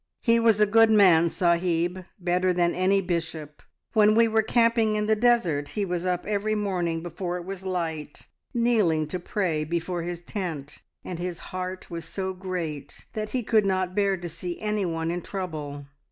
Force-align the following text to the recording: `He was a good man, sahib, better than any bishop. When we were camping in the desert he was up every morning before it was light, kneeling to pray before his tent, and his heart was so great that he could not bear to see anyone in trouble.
`He 0.25 0.41
was 0.41 0.59
a 0.59 0.65
good 0.65 0.89
man, 0.89 1.29
sahib, 1.29 2.05
better 2.17 2.51
than 2.51 2.73
any 2.73 3.01
bishop. 3.01 3.61
When 3.93 4.15
we 4.15 4.27
were 4.27 4.41
camping 4.41 4.95
in 4.95 5.05
the 5.05 5.15
desert 5.15 5.69
he 5.77 5.85
was 5.85 6.07
up 6.07 6.25
every 6.25 6.55
morning 6.55 7.03
before 7.03 7.37
it 7.37 7.45
was 7.45 7.61
light, 7.63 8.25
kneeling 8.51 9.05
to 9.09 9.19
pray 9.19 9.63
before 9.63 10.01
his 10.01 10.21
tent, 10.21 10.81
and 11.03 11.19
his 11.19 11.37
heart 11.53 11.91
was 11.91 12.05
so 12.05 12.33
great 12.33 13.05
that 13.13 13.29
he 13.29 13.43
could 13.43 13.63
not 13.63 13.93
bear 13.93 14.17
to 14.17 14.27
see 14.27 14.59
anyone 14.59 15.11
in 15.11 15.21
trouble. 15.21 15.85